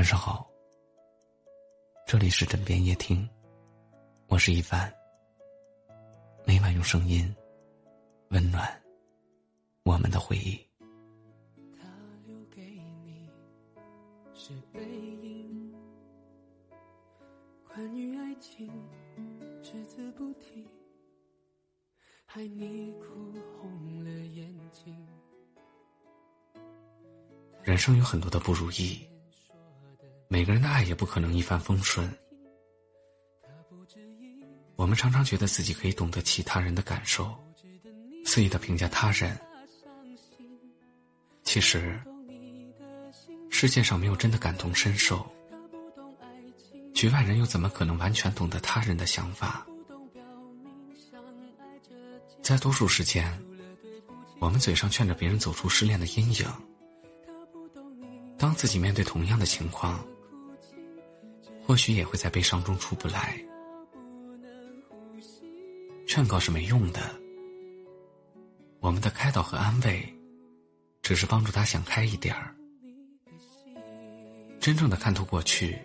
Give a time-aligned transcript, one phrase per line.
[0.00, 0.50] 晚上好，
[2.06, 3.28] 这里是枕边夜听，
[4.28, 4.90] 我是一凡。
[6.46, 7.36] 每晚用声音
[8.30, 8.66] 温暖
[9.82, 10.58] 我们的回忆。
[11.78, 11.86] 他
[12.26, 12.62] 留给
[13.04, 13.28] 你
[14.32, 15.74] 是背影，
[17.68, 18.72] 关于爱情
[19.62, 20.66] 只字不提，
[22.24, 24.96] 害你哭红了眼睛。
[27.62, 29.06] 人生有很多的不如意，
[30.32, 32.08] 每个人的爱也不可能一帆风顺。
[34.76, 37.36] 我们常常觉得自己可以懂得其他人的感受，
[38.24, 39.36] 肆意的评价他人。
[41.42, 42.00] 其实，
[43.50, 45.28] 世界上没有真的感同身受。
[46.94, 49.66] 局外人又怎么可能完全懂得他人的想法？
[52.40, 53.36] 在多数时间，
[54.38, 56.46] 我们嘴上劝着别人走出失恋的阴影。
[58.38, 60.06] 当自己面对同样的情况，
[61.70, 63.40] 或许也会在悲伤中出不来。
[66.04, 67.00] 劝告是没用的，
[68.80, 70.04] 我们的开导和安慰，
[71.00, 72.52] 只是帮助他想开一点儿。
[74.58, 75.78] 真正的看透过去，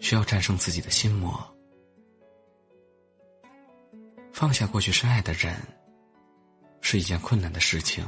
[0.00, 1.40] 需要战胜自己的心魔，
[4.32, 5.54] 放下过去深爱的人，
[6.80, 8.04] 是一件困难的事情。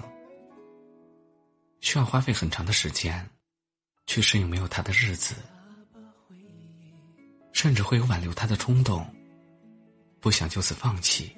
[1.80, 3.24] 需要花费很长的时间，
[4.08, 5.36] 去适应没有他的日子，
[7.56, 9.02] 甚至会有挽留他的冲动，
[10.20, 11.34] 不想就此放弃。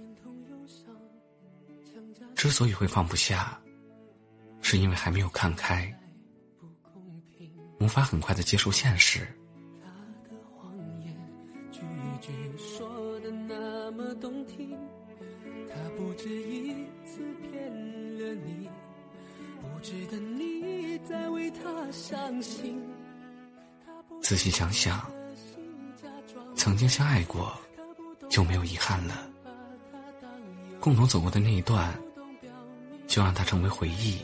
[2.34, 3.56] 之所以会放不下，
[4.60, 5.96] 是因为还没有看开，
[7.78, 9.20] 无法很快的接受现实。
[15.68, 18.68] 他不止一次骗了你。
[19.60, 22.82] 不值得你再为他伤心。
[24.20, 25.08] 仔细想想，
[26.58, 27.56] 曾经相爱过，
[28.28, 29.30] 就没有遗憾了。
[30.80, 31.96] 共同走过的那一段，
[33.06, 34.18] 就让它成为回忆。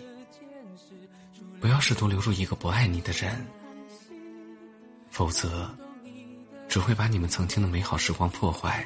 [1.61, 3.47] 不要试图留住一个不爱你的人，
[5.11, 5.73] 否则
[6.69, 8.85] 只会把你们曾经的美好时光破坏。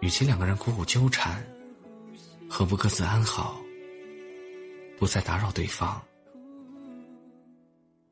[0.00, 1.42] 与其两个人苦苦纠缠，
[2.48, 3.58] 何不各自安好？
[4.98, 6.00] 不再打扰对方，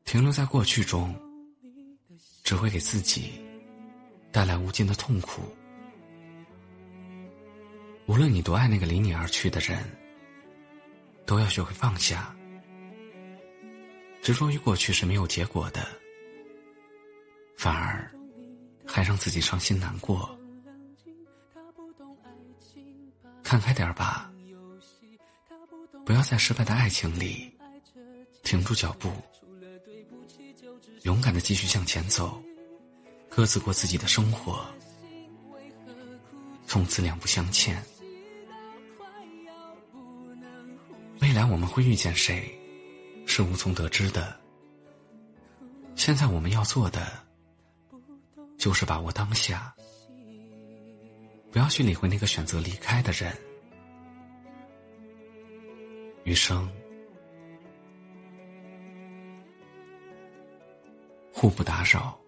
[0.05, 1.15] 停留在过去中，
[2.53, 3.33] 只会给自己
[4.31, 5.41] 带来无尽的痛苦。
[8.05, 9.83] 无论你多爱那个离你而去的人，
[11.25, 12.37] 都要学会放下。
[14.21, 15.89] 执着于过去是没有结果的，
[17.57, 18.13] 反而
[18.87, 20.39] 还让自己伤心难过。
[23.43, 24.31] 看开点吧。
[26.05, 27.51] 不要在失败的爱情里
[28.43, 29.11] 停住脚步，
[31.03, 32.41] 勇敢的继续向前走，
[33.29, 34.65] 各自过自己的生活，
[36.67, 37.83] 从此两不相欠。
[41.21, 42.57] 未来我们会遇见谁，
[43.27, 44.37] 是无从得知的。
[45.97, 47.25] 现在我们要做的，
[48.57, 49.75] 就是把握当下，
[51.51, 53.37] 不要去理会那个选择离开的人。
[56.25, 56.71] 余生，
[61.43, 62.22] 互不打扰。